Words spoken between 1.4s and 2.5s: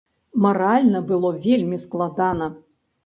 вельмі складана.